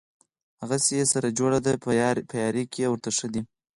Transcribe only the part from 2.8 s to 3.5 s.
ورته ښه دي.